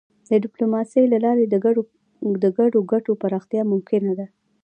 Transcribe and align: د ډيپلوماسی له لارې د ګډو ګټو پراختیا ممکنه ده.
د 0.29 0.31
ډيپلوماسی 0.43 1.03
له 1.13 1.17
لارې 1.25 1.45
د 2.43 2.49
ګډو 2.75 2.79
ګټو 2.93 3.11
پراختیا 3.21 3.61
ممکنه 3.71 4.11
ده. 4.19 4.25